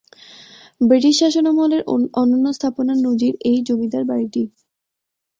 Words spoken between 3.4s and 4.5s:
এই জমিদার বাড়িটি।